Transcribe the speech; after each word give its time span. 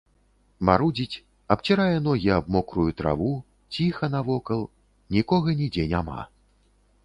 Марудзіць, 0.69 1.19
абцірае 1.55 1.97
ногі 2.07 2.29
аб 2.37 2.49
мокрую 2.57 2.87
траву, 3.03 3.31
ціха 3.77 4.11
навокал, 4.17 4.61
нікога 5.19 5.49
нідзе 5.65 5.89
няма. 5.97 6.21